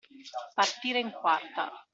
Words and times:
Partire 0.55 0.97
in 0.97 1.11
quarta. 1.11 1.71